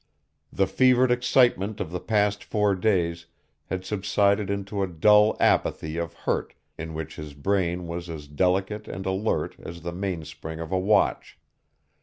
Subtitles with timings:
[0.51, 3.27] The fevered excitement of the past four days
[3.65, 8.87] had subsided into a dull apathy of hurt in which his brain was as delicate
[8.87, 11.37] and alert as the mainspring of a watch.